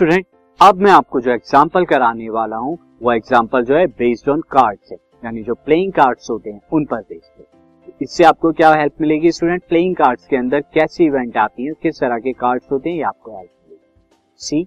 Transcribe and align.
Student 0.00 0.24
अब 0.60 0.76
मैं 0.76 0.90
आपको 0.90 1.20
जो 1.20 1.30
एग्ज़ाम्पल 1.30 1.84
कराने 1.84 2.28
वाला 2.30 2.56
हूँ, 2.56 2.76
वो 3.02 3.12
एग्ज़ाम्पल 3.12 3.64
जो 3.64 3.76
है 3.76 3.86
बेस्ड 3.88 4.28
ऑन 4.28 4.40
कार्ड्स 4.50 4.92
है, 4.92 4.96
यानी 5.22 5.42
जो 5.42 5.54
प्लेइंग 5.56 5.92
कार्ड्स 5.92 6.30
होते 6.30 6.50
हैं, 6.50 6.60
उन 6.72 6.84
पर 6.84 7.00
बेस्ड 7.00 7.40
है। 7.40 7.92
इससे 8.02 8.24
आपको 8.24 8.52
क्या 8.52 8.72
हेल्प 8.72 9.00
मिलेगी 9.00 9.32
स्टूडेंट 9.32 9.62
प्लेइंग 9.68 9.96
कार्ड्स 9.96 10.26
के 10.26 10.36
अंदर 10.36 10.60
कैसी 10.74 11.04
इवेंट 11.04 11.36
आती 11.36 11.66
है, 11.66 11.72
किस 11.82 12.00
तरह 12.00 12.18
के 12.18 12.32
कार्ड्स 12.34 12.72
होते 12.72 12.90
हैं, 12.90 12.96
ये 12.96 13.02
आपको 13.02 13.36
हेल्प 13.36 13.50
मिलेगी। 13.64 14.34
See 14.38 14.60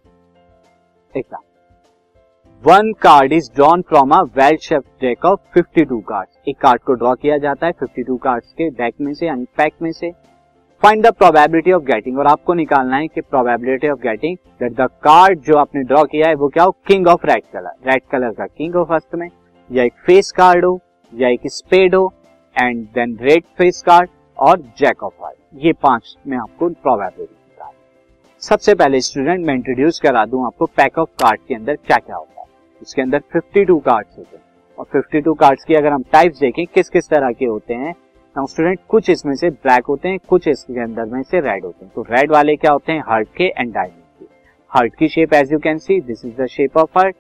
example 1.12 1.50
one 2.64 2.92
card 3.02 3.34
is 3.34 3.52
drawn 3.56 3.82
from 3.90 4.12
a 4.12 4.22
well 4.38 4.58
shape 4.62 4.84
deck 5.02 5.26
of 5.26 5.40
52 5.58 6.02
cards 6.04 6.50
एक 6.50 6.58
कार्ड 6.60 6.82
को 6.82 6.94
ड्रॉ 6.94 7.16
किया 7.16 7.38
जाता 7.40 7.68
है 7.68 7.74
52 7.82 8.18
कार्ड्स 8.24 8.54
के 8.54 8.70
डेक 8.72 9.02
में 9.02 9.14
से, 9.14 9.26
यानी 9.26 9.46
पैक 9.58 9.74
में 9.82 9.92
से। 9.92 10.12
Find 10.84 11.06
the 11.06 11.12
probability 11.12 11.72
of 11.72 11.84
getting 11.84 12.18
और 12.20 12.28
आपको 12.28 12.54
निकालना 12.54 12.96
है 12.96 13.08
कि 13.08 13.22
probability 13.22 13.90
of 13.90 14.00
getting 14.00 14.38
that 14.60 14.72
the 14.72 14.88
card 15.04 15.40
जो 15.40 15.58
आपने 15.58 15.82
ड्रॉ 15.82 16.04
किया 16.04 16.28
है, 16.28 16.36
वो 16.36 16.48
क्या 16.48 16.64
हो? 16.64 16.72
King 16.72 17.08
of 17.08 17.26
red 17.26 17.44
colour 17.54 17.92
red 17.92 18.02
colour 18.12 18.32
का 18.32 18.46
किंग 18.46 18.76
हो 18.76 18.84
फ़र्स्ट 18.84 19.16
में। 19.16 19.30
या 19.72 19.84
एक 19.84 19.94
फेस 20.06 20.32
कार्ड 20.32 20.66
हो, 20.66 20.80
या 21.14 21.30
एक 21.30 21.40
स्पेड 21.46 21.96
हो 21.96 22.14
and 22.62 22.86
then 22.86 23.18
red 23.22 23.44
face 23.58 23.82
card 23.82 24.10
और 24.38 24.60
जैक 24.78 25.04
ऑफ़ 25.04 25.14
हार्ट 25.24 25.38
ये 25.56 25.74
पाँच 25.74 26.16
में 26.28 26.38
आपको 26.38 26.70
प्रोबेबिलिटी 26.70 27.36
सबसे 28.42 28.76
पहले 28.76 29.02
स्टूडेंट 29.02 29.46
मैं 29.46 29.54
इंट्रोड्यूस 29.54 30.00
करा 30.00 30.26
दूँ 30.26 30.46
आपको 30.46 30.66
पैक 30.66 30.98
ऑफ़ 30.98 31.10
कार्ड 31.10 31.40
के 31.48 31.56
अंदर 31.56 31.76
क्या 31.76 31.98
क्या 31.98 32.16
होता 32.16 32.42
है। 32.42 32.48
इसके 32.82 33.02
अंदर 33.02 33.22
52 33.36 33.80
कार्ड्स 33.80 34.18
होते 34.18 34.36
हैं। 34.36 34.44
और 34.80 34.86
52 34.94 35.34
कार्ड्स 35.40 35.64
की 35.64 35.74
अगर 35.74 35.92
हम 35.92 36.04
टाइप्स 36.04 36.40
देखें, 36.40 36.66
किस 36.68 36.90
किस 36.90 37.10
तरह 37.10 37.32
के 37.32 37.46
होते 37.46 37.74
हैं 37.74 37.96
नाउ 38.36 38.46
स्टूडेंट 38.48 38.80
कुछ 38.90 39.10
इसमें 39.10 39.34
से 39.36 39.50
ब्लैक 39.50 39.86
होते 39.86 40.10
हैं, 40.10 40.20
कुछ 40.30 40.48
इसके 40.48 40.80
अंदर 40.82 41.06
में 41.06 41.22
से 41.24 41.40
रेड 41.40 41.66
होते 41.66 41.86
हैं। 41.86 41.92
तो 41.96 42.02
रेड 42.02 42.32
वाले 42.32 42.56
क्या 42.56 42.72
होते 42.72 42.92
हैं? 42.92 43.04
हार्ट 43.08 43.28
के 43.38 43.44
एंड 43.48 43.74
डायमंड 43.74 44.02
के। 44.20 44.26
हार्ट 44.72 44.96
की 44.96 45.08
shape 45.08 45.34
as 45.34 45.52
you 45.52 45.60
can 45.60 45.78
see 45.78 46.00
this 46.02 46.24
is 46.26 46.42
the 46.42 46.46
shape 46.46 46.78
of 46.78 46.98
heart 46.98 47.16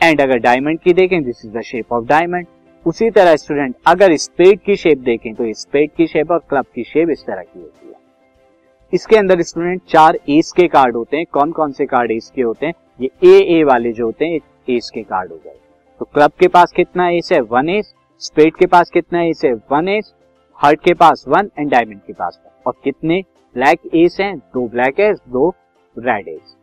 and 0.00 0.20
अगर 0.20 0.38
डायमंड 0.38 0.78
की 0.80 0.92
देखें 0.92 1.22
this 1.24 1.44
is 1.44 1.52
the 1.58 1.62
shape 1.62 1.92
of 1.92 2.06
diamond 2.06 2.46
उसी 2.86 3.10
तरह 3.10 3.36
स्टूडेंट 3.36 3.74
अगर 3.86 4.14
स्पेड 4.16 4.60
की 4.60 4.76
शेप 4.76 4.98
देखें 5.00 5.34
तो 5.34 5.52
स्पेड 5.54 5.90
की 5.96 6.06
शेप 6.06 6.30
और 6.30 6.38
क्लब 6.50 6.66
की 6.74 6.84
शेप 6.84 7.10
इस 7.10 7.24
तरह 7.26 7.42
की 7.42 7.60
होती 7.60 7.88
है। 7.88 7.94
इसके 8.92 9.16
अंदर 9.16 9.42
स्टूडेंट 9.42 9.82
चार 9.88 10.18
एस 10.28 10.52
के 10.52 10.66
कार्ड 10.68 10.96
होते 10.96 11.16
हैं। 11.16 11.26
कौन 11.32 11.52
कौन 11.52 11.72
से 11.72 11.86
कार्ड 11.86 12.10
एस 12.10 12.30
के 12.34 12.42
होते 12.42 12.66
हैं? 12.66 12.74
ये 13.00 13.10
ए 13.24 13.58
ए 13.58 13.62
वाले 13.64 13.92
जो 13.92 14.06
होते 14.06 14.24
हैं 14.24 14.40
एस 14.70 14.90
के 14.94 15.02
कार्ड 15.02 15.30
हो 15.32 15.36
गए। 15.44 15.56
तो 16.00 16.04
क्लब 16.04 16.32
के 16.40 16.48
पास 16.48 16.72
कितना 16.72 17.08
एस 17.10 17.32
है? 17.32 17.40
वन 17.42 17.68
एस 17.68 17.94
स्पेड 18.22 18.56
के 18.56 18.66
पास 18.66 18.90
कितना 18.90 19.22
एस 19.22 19.40
है? 19.44 19.52
वन 19.72 19.88
एस 19.88 20.12
हार्ट 20.58 20.80
के 20.80 20.92
पास 20.94 21.24
वन 21.28 21.50
एंड 21.58 21.70
डायमंड 21.70 22.00
के 22.00 22.12
पास 22.12 22.38
वन। 22.44 22.50
और 22.66 22.74
कितने? 22.84 23.20
ब्लैक 23.56 23.80
एस 23.94 24.16
हैं 24.20 24.36
दो 24.36 24.66
ब्लैक 24.68 25.00
एस 25.00 25.18
दो 25.28 25.48
रेड 25.96 26.28
एस। 26.28 26.54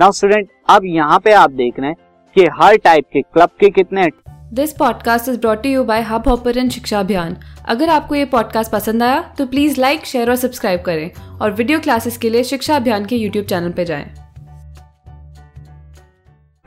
नाउ 0.00 0.12
स्टूडेंट 0.12 0.48
अब 0.70 0.84
यहाँ 0.84 1.18
पे 1.18 1.32
आप 1.34 1.50
देख 1.52 1.78
रहे 1.80 1.90
हैं 1.90 1.96
कि 2.36 2.46
हर 2.54 2.76
टाइप 2.84 3.04
के 3.12 3.22
क्लब 3.22 3.50
के 3.60 3.70
कितने 3.70 4.06
this 4.54 4.72
podcast 4.72 5.28
is 5.28 5.38
brought 5.40 5.66
you 5.66 5.84
by 5.84 6.02
Hub 6.02 6.28
Hopper 6.28 6.68
शिक्षा 6.68 7.00
अभियान 7.00 7.36
अगर 7.68 7.88
आपको 7.88 8.14
ये 8.14 8.24
पॉडकास्ट 8.32 8.72
पसंद 8.72 9.02
आया 9.02 9.20
तो 9.38 9.46
प्लीज़ 9.46 9.80
लाइक 9.80 10.04
शेयर 10.06 10.30
और 10.30 10.36
सब्सक्राइब 10.36 10.82
करें। 10.86 11.38
और 11.40 11.52
वीडियो 11.52 11.78
क्लासेस 11.80 12.18
के 12.18 12.30
लिए 12.30 12.44
शिक्षा 12.44 12.76
अभियान 12.76 13.06
के 13.06 13.16
यूट्यूब 13.16 13.46
चैनल 13.46 13.72
पर 13.72 13.84
जाएँ। 13.84 14.04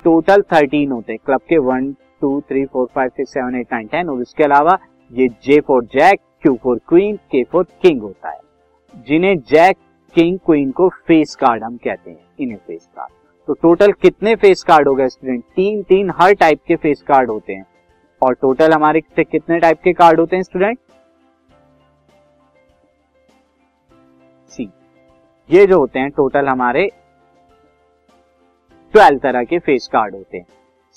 टोटल 0.06 0.42
थर्टीन 0.54 0.92
होते 0.92 1.14
हैं। 1.14 1.20
क्लब 1.26 1.42
के 1.50 1.58
one 1.60 1.92
two 2.22 2.40
three 2.42 2.66
four 2.66 2.88
five 2.96 3.10
six 3.10 3.34
seven 3.34 3.60
eight 3.60 3.74
nine 3.74 3.88
ten 3.88 4.10
और 4.10 4.22
उसके 4.22 4.44
अलावा 4.44 4.78
ये 5.12 5.28
J 5.44 5.60
for 5.68 5.84
jack 5.94 6.20
Q 6.44 6.58
for 6.64 6.80
queen 6.90 7.16
K 7.32 7.44
for 7.44 7.64
king 7.82 8.02
होता 8.02 8.30
है, 8.30 8.40
जिन्हें 9.08 9.38
जैक 9.42 9.78
किंग 10.16 10.38
क्वीन 10.40 10.72
को 10.72 10.90
फेस 11.08 11.36
कार्ड 11.36 11.64
हम 11.64 11.78
कहते 11.78 12.10
हैं, 12.12 12.20
इन्हें 12.40 12.58
फेस 12.58 12.88
कार्ड 12.88 13.14
तो 13.48 13.54
टोटल 13.56 13.92
कितने 13.94 14.36
फेस 14.36 14.64
कार्ड 14.64 14.88
हो 14.88 14.94
गए 14.96 15.08
स्टूडेंट 15.10 15.44
तीन 15.56 15.82
तीन 15.84 16.12
हर 16.16 16.34
टाइप 16.36 16.60
के 16.68 16.76
फेस 16.76 17.02
कार्ड 17.02 17.30
होते 17.30 17.54
हैं। 17.54 17.66
और 18.22 18.34
टोटल 18.34 18.74
हमारे 18.74 19.02
कितने 19.12 19.60
टाइप 19.60 19.82
के 19.84 19.94
कार्ड 19.94 20.20
होते 20.20 20.36
हैं 20.36 20.44
स्टूडेंट 20.44 20.78
सी 24.52 24.70
ये 25.50 25.66
जो 25.68 25.80
होते 25.80 26.00
हैं 26.00 26.10
टोटल 26.12 26.48
हमारे 26.48 26.86
ट्वेल्व 28.94 29.20
तरह 29.20 29.44
के 29.44 29.60
फेस 29.60 29.88
कार्ड 29.94 30.16
होते 30.16 30.38
हैं। 30.38 30.46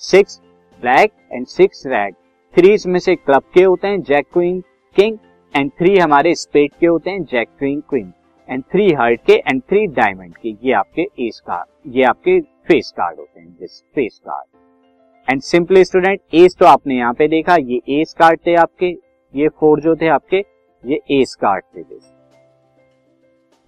Six 0.02 0.40
black 0.82 1.12
and 1.32 1.46
six 1.46 1.82
red 1.86 2.14
three 2.54 2.72
इसमें 2.74 2.98
से 3.00 3.14
क्लब 3.16 3.42
के 3.54 3.62
होते 3.62 3.88
हैं 3.88 4.02
jack 4.02 4.26
queen 4.32 4.60
king 4.96 5.18
and 5.54 5.70
three 5.78 5.96
हमारे 5.98 6.34
स्पेड 6.34 6.70
के 6.80 6.86
होते 6.86 7.10
हैं 7.10 7.22
jack 7.22 7.48
queen 7.58 7.80
queen 7.88 8.12
and 8.48 8.62
three 8.72 8.92
heart 8.92 9.20
के 9.26 9.32
एंड 9.32 9.60
थ्री 9.62 9.86
डायमंड 9.88 10.36
के. 10.36 10.48
ये 10.62 10.72
आपके 10.72 11.02
एस 11.26 11.40
कार्ड 11.46 11.94
ये 11.96 12.04
आपके 12.04 12.40
फेस 12.68 12.92
कार्ड 12.96 13.18
होते 13.18 13.40
हैं 13.40 13.50
this 13.50 13.82
face 13.94 14.20
card 14.26 15.30
and 15.30 15.40
simply 15.42 15.84
student 15.84 16.20
ace 16.34 16.56
तो 16.60 16.66
आपने 16.66 16.96
यहाँ 16.96 17.14
पे 17.14 17.28
देखा, 17.28 17.56
ये 17.56 17.80
एस 17.90 18.14
कार्ड 18.18 18.40
थे 18.46 18.54
आपके, 18.56 18.86
ये 19.34 19.48
फोर 19.50 19.80
जो 19.80 19.94
थे 19.96 20.08
आपके, 20.08 20.44
ये 20.84 21.00
एस 21.12 21.34
कार्ड 21.40 21.64
थे 21.66 21.82
दिस 21.82 22.10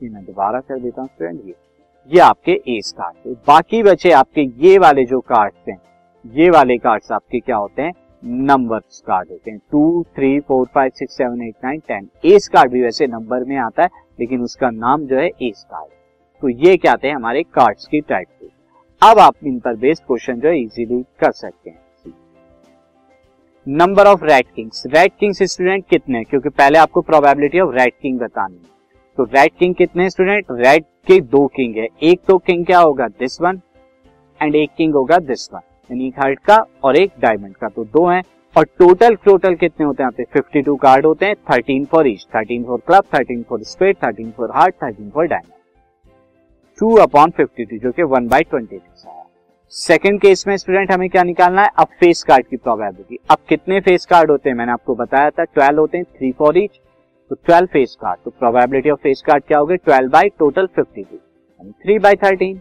ये 0.00 0.08
मैं 0.08 0.24
दोबारा 0.24 0.60
कर 0.60 0.78
देता 0.78 1.00
हूँ 1.02 1.08
स्टूडेंट 1.08 1.46
ये 1.46 1.54
ये 2.10 2.20
आपके 2.20 2.52
एस 2.68 2.92
कार्ड 2.92 3.16
थे. 3.16 3.34
बाकी 3.48 3.82
बचे 3.82 4.10
आपके 4.12 4.42
ये 4.60 4.78
वाले 4.78 5.04
जो 5.04 5.20
कार्ड 5.22 5.52
हैं, 5.68 5.78
ये 6.24 6.48
वाले 6.50 6.76
कार्ड्स 6.78 7.12
आपके 7.12 7.40
क्या 7.40 7.56
होते 7.56 7.82
हैं? 7.82 7.92
नंबर 8.24 8.78
कार्ड 9.06 9.28
होते 9.30 9.50
हैं। 9.50 9.58
Two, 9.70 10.04
three, 10.16 10.38
four, 10.40 10.66
five, 10.74 10.90
six, 10.94 11.16
seven, 11.16 11.42
eight, 11.42 11.54
nine, 11.64 11.80
ten. 11.88 12.08
Ace 12.24 12.48
card 12.48 12.72
भी 12.72 12.82
वैसे 12.82 13.06
नंबर 13.06 13.44
में 13.44 13.56
आता 13.56 13.82
है, 13.82 13.88
लेकिन 14.20 14.42
उसका 14.42 14.70
नाम 14.70 15.06
जो 15.06 15.16
है 15.16 15.28
एस 15.42 15.64
कार्ड। 15.70 15.92
तो 16.42 16.48
ये 16.48 16.76
क्या 16.76 16.92
आते 16.92 17.08
हैं 17.08 17.14
हमारे 17.14 17.42
कार्ड्स 17.42 17.86
की 17.86 18.00
टाइप 18.00 18.28
के। 18.40 18.46
अब 19.02 19.18
आप 19.18 19.34
इन 19.44 19.58
पर 19.58 19.76
बेस्ड 19.76 20.02
क्वेश्चन 20.02 20.40
जो 20.40 20.48
है 20.48 20.60
इजीली 20.60 21.02
कर 21.20 21.32
सकते 21.32 21.70
हैं। 21.70 21.82
Number 23.66 24.06
of 24.06 24.24
red 24.24 24.46
kings 24.54 24.82
red 24.86 25.12
kings 25.20 25.42
student 25.42 25.84
कितने 25.90 26.22
क्योंकि 26.24 26.48
पहले 26.48 26.78
आपको 26.78 27.00
प्रोबेबिलिटी 27.00 27.60
ऑफ़ 27.60 27.74
रेड 27.74 27.92
किंग 28.02 28.18
बतानी 28.18 28.54
है। 28.54 28.72
तो 29.18 29.24
रेड 29.24 29.52
किंग 29.58 29.74
कितने 29.74 30.08
स्टूडेंट 30.10 30.46
रेड 30.50 30.84
के 31.06 31.20
दो 31.20 31.46
किंग 31.46 31.76
है। 31.76 31.86
एक 32.02 32.20
तो 32.26 32.38
किंग 32.38 32.66
क्या 32.66 32.80
होगा? 32.80 33.08
दिस 33.08 33.40
वन 33.40 33.60
एंड 34.40 34.54
एक 34.54 34.70
किंग 34.76 34.94
होगा 34.94 35.18
दिस 35.18 35.48
वन 35.52 35.60
यानी 35.90 36.06
एक 36.06 36.18
हार्ट 36.18 36.38
का 36.40 36.56
और 36.84 36.96
एक 36.96 37.12
डायमंड 37.20 37.56
का 37.56 37.68
तो 37.68 37.84
दो 37.84 38.06
हैं। 38.08 38.22
और 38.56 38.64
टोटल 38.78 39.14
टोटल 39.24 39.54
कितने 39.54 39.86
होते 39.86 40.02
हैं? 40.02 40.10
पे 40.10 40.24
52 40.32 40.76
कार्ड 40.82 41.06
होते 41.06 41.26
हैं 41.26 41.34
13 41.50 41.86
for 41.86 42.06
each 42.06 42.26
13 42.36 42.64
for 42.66 42.80
club 42.86 43.04
13 43.14 43.42
for 43.48 43.62
spade 43.62 43.96
13 44.04 44.30
for 44.32 44.50
heart 44.54 44.74
13 44.84 45.10
for 45.14 45.26
diamond 45.26 45.52
two 46.78 46.94
upon 46.96 47.30
fifty 47.30 47.64
two 47.64 47.78
जो 47.78 47.92
कि 47.92 48.02
one 48.02 48.28
by 48.28 48.42
twenty 48.42 48.80
second 49.72 50.20
case 50.20 50.46
में 50.46 50.56
स्टूडेंट 50.56 50.92
हमें 50.92 51.08
क्या 51.10 51.22
निकालना 51.22 51.62
है? 51.62 51.70
अब 51.78 51.86
फेस 52.00 52.22
कार्ड 52.22 52.46
की 52.46 52.56
प्रोबेबिलिटी 52.56 53.18
अब 53.30 53.38
कितने 53.48 53.80
फेस 53.80 54.06
कार्ड 54.06 54.30
होते 54.30 54.50
हैं? 54.50 54.56
मैंने 54.56 54.72
आपको 54.72 54.94
बताया 54.94 55.30
था 55.30 55.44
ट्वेल्व 55.44 55.80
होते 55.80 55.98
हैं 55.98 56.04
थ्री 56.18 56.32
फॉर 56.32 56.58
ईच 56.58 56.80
तो 57.30 57.36
ट्वेल्व 57.36 57.66
फेस 57.66 57.96
कार्ड 58.00 58.20
तो 58.24 58.30
प्रोबेबिलिटी 58.30 58.90
ऑफ़ 58.90 58.98
फेस 59.02 59.22
कार्ड 59.26 59.44
क्या 59.44 59.58
होगी? 59.58 59.76
Twelve 59.76 60.10
by 60.10 60.28
total 60.38 60.66
fifty 60.66 61.02
two 61.02 61.16
three 61.82 61.98
by 61.98 62.16
thirteen 62.24 62.56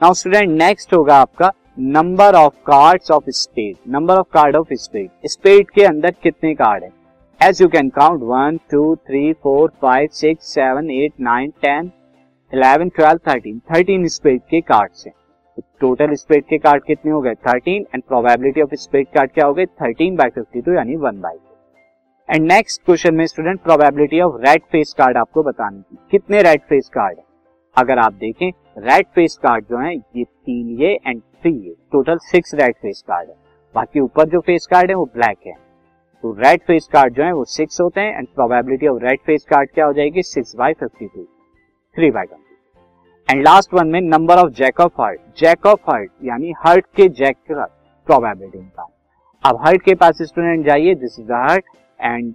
now 0.00 0.14
student 0.14 0.50
next 0.52 0.94
होगा 0.94 1.16
आपका 1.16 1.52
number 1.76 2.34
of 2.34 2.54
cards 2.66 3.10
of 3.10 3.24
spade 3.28 3.76
number 3.92 4.14
of 4.14 4.26
card 4.32 4.56
of 4.56 4.72
spade 4.72 5.28
spade 5.28 5.70
के 5.70 5.84
अंदर 5.84 6.10
कितने 6.22 6.52
card 6.54 6.84
है? 6.84 6.90
As 7.40 7.60
you 7.62 7.68
can 7.68 7.88
count 7.88 8.22
one 8.22 8.58
two 8.70 8.94
three 8.96 9.32
four 9.42 9.72
five 9.82 10.08
six 10.12 10.52
seven 10.54 10.90
eight 10.90 11.12
nine 11.20 11.50
ten 11.62 11.90
eleven 12.52 12.88
twelve 12.88 13.18
thirteen 13.28 13.58
thirteen 13.72 14.06
spade 14.08 14.40
के 14.50 14.60
card 14.60 14.90
है. 15.06 15.12
Total 15.80 16.14
spade 16.14 16.44
के 16.44 16.58
card 16.58 16.84
कितने 16.84 17.12
हो 17.12 17.20
गए? 17.20 17.34
Thirteen 17.48 17.86
and 17.94 18.02
probability 18.02 18.62
of 18.62 18.74
spade 18.76 19.06
card 19.14 19.30
क्या 19.30 19.46
हो 19.46 19.54
गए? 19.54 19.66
थर्टीन 19.66 20.16
बाई 20.16 20.30
फिफ्टी 20.30 20.60
टू 20.60 20.74
यानी 20.74 20.96
one 20.96 21.20
by 21.20 21.36
and 22.28 22.46
next 22.52 22.84
question 22.84 23.14
में 23.14 23.26
student 23.26 23.60
probability 23.60 24.20
of 24.20 24.40
red 24.46 24.62
face 24.72 24.94
card 24.98 25.16
आपको 25.16 25.42
बतानी 25.42 25.80
थी 25.82 25.98
कितने 26.10 26.42
रेड 26.42 26.60
फेस 26.68 26.88
कार्ड 26.94 27.18
है? 27.18 27.24
अगर 27.76 27.98
आप 27.98 28.12
देखें 28.14 28.50
रेड 28.78 29.06
फेस 29.14 29.38
कार्ड 29.42 29.64
जो 29.70 29.78
है, 29.78 29.94
ये 29.94 30.24
तीन 30.24 30.76
ये 30.80 30.98
एंड 31.06 31.20
थ्री 31.44 31.52
ये 31.52 31.74
total 31.92 32.18
six 32.22 32.54
red 32.54 32.74
face 32.74 33.02
card 33.08 33.28
है। 33.28 33.34
बाकी 33.74 34.00
ऊपर 34.00 34.28
जो 34.28 34.38
फेस 34.40 34.66
कार्ड 34.66 34.90
है, 34.90 34.94
वो 34.96 35.04
ब्लैक 35.14 35.38
है। 35.46 35.52
तो 36.24 36.32
रेड 36.34 36.60
फेस 36.66 36.88
कार्ड 36.92 37.14
जो 37.14 37.22
है, 37.22 37.32
वो 37.32 37.44
सिक्स 37.46 37.80
होते 37.80 38.00
हैं 38.00 38.18
and 38.18 38.28
probability 38.34 38.86
of 38.86 39.02
red 39.02 39.18
face 39.26 39.44
card 39.44 39.70
क्या 39.70 39.86
हो 39.86 39.92
जाएगी? 39.92 40.22
Six 40.22 40.54
by 40.56 40.72
fifty 40.72 41.06
two 41.06 41.24
three 41.96 42.10
by 42.10 42.26
twenty 42.26 43.32
and 43.32 43.42
last 43.44 43.74
one 43.74 43.88
में 43.88 44.00
number 44.00 44.36
of 44.36 44.50
jack 44.52 44.80
of 44.80 45.00
heart 45.00 45.20
jack 45.40 45.66
of 45.66 45.90
heart 45.90 46.10
यानी 46.24 46.52
हार्ट 46.58 46.86
के 46.96 47.08
जैक 47.10 47.36
प्रोबेबिलिटी 47.50 48.58
का 48.58 48.88
अब 49.44 49.60
हार्ट 49.64 49.82
के 49.82 49.94
पास 49.94 50.22
स्टूडेंट 50.22 50.64
जाइए 50.66 50.94
this 50.94 51.18
is 51.20 51.26
the 51.26 51.32
heart 51.42 51.64
and 52.00 52.34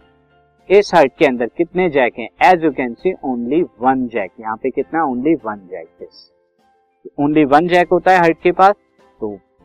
इस 0.70 0.92
हर्ट 0.96 1.12
के 1.20 1.26
अंदर 1.26 1.48
कितने 1.58 1.90
जैक 1.90 2.20
हैं? 2.20 2.28
As 2.44 2.64
you 2.64 2.72
can 2.72 2.94
see 2.94 3.14
only 3.24 3.62
one 3.82 4.08
jack 4.08 4.32
यहाँ 4.40 4.56
पे 4.58 4.70
कितना? 4.70 5.04
Only 5.04 5.34
one 5.46 5.68
jack 5.72 6.08
only 7.20 7.46
one 7.46 7.68
jack 7.68 7.88
होता 7.92 8.12
है 8.12 8.20
हर्ट 8.20 8.42
के 8.44 8.52
पास। 8.52 8.76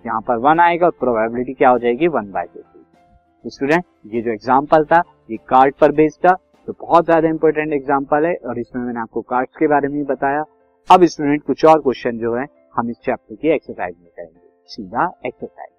यहाँ 0.05 0.21
पर 0.21 0.37
वन 0.41 0.61
आएगा 0.61 0.87
और 0.87 0.93
प्रोबेबिलिटी 1.01 1.55
क्या 1.55 1.69
हो 1.71 1.79
जाएगी 1.79 2.09
वन 2.09 2.31
बाय 2.33 2.47
फिफ्टी 2.47 3.51
स्टूडेंट 3.51 3.85
ये 4.06 4.21
जो 4.23 4.31
एग्ज़ाम्पल 4.33 4.85
था, 4.85 5.03
ये 5.31 5.37
कार्ड 5.49 5.75
पर 5.75 5.93
बेस्ड 5.93 6.27
था 6.27 6.35
तो 6.69 6.73
बहुत 6.81 7.05
ज़्यादा 7.05 7.29
इंपॉर्टेंट 7.29 7.73
एग्ज़ाम्पल 7.73 8.27
है 8.27 8.35
और 8.39 8.59
इसमें 8.59 8.83
मैंने 8.83 9.01
आपको 9.01 9.21
कार्ड 9.23 9.49
के 9.59 9.67
बारे 9.69 9.89
में 9.89 10.05
बताया। 10.06 10.45
अब 10.89 11.05
स्टूडेंट 11.05 11.43
कुछ 11.43 11.65
और 11.65 11.81
क्वेश्चन 11.83 12.19
जो 12.19 12.35
है, 12.35 12.47
हम 12.75 12.91
इस 12.91 12.97
चैप्टर 12.97 13.35
की 13.35 13.49
एक्सरसाइज 13.51 13.95
में 13.97 14.09
करेंगे। 14.09 14.41
सीधा 14.69 15.11
एक्सरसाइज 15.27 15.74